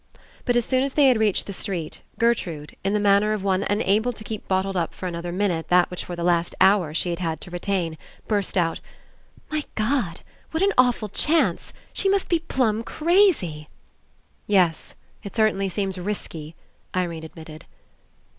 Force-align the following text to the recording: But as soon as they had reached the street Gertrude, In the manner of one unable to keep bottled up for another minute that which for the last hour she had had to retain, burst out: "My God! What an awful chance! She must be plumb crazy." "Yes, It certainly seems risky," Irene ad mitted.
But 0.45 0.55
as 0.55 0.65
soon 0.65 0.81
as 0.81 0.93
they 0.93 1.09
had 1.09 1.19
reached 1.19 1.45
the 1.45 1.53
street 1.53 2.01
Gertrude, 2.17 2.75
In 2.83 2.93
the 2.93 2.99
manner 2.99 3.33
of 3.33 3.43
one 3.43 3.63
unable 3.69 4.11
to 4.13 4.23
keep 4.23 4.47
bottled 4.47 4.75
up 4.75 4.95
for 4.95 5.05
another 5.05 5.31
minute 5.31 5.67
that 5.67 5.91
which 5.91 6.05
for 6.05 6.15
the 6.15 6.23
last 6.23 6.55
hour 6.59 6.91
she 6.91 7.11
had 7.11 7.19
had 7.19 7.39
to 7.41 7.51
retain, 7.51 7.99
burst 8.27 8.57
out: 8.57 8.79
"My 9.51 9.63
God! 9.75 10.21
What 10.49 10.63
an 10.63 10.73
awful 10.75 11.07
chance! 11.09 11.71
She 11.93 12.09
must 12.09 12.29
be 12.29 12.39
plumb 12.39 12.81
crazy." 12.81 13.69
"Yes, 14.47 14.95
It 15.21 15.35
certainly 15.35 15.69
seems 15.69 15.99
risky," 15.99 16.55
Irene 16.95 17.25
ad 17.25 17.35
mitted. 17.35 17.65